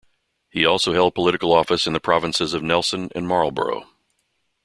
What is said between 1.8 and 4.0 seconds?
in the provinces of Nelson and Marlborough.